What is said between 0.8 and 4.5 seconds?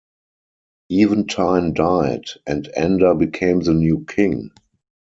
Eventine died, and Ander became the new King.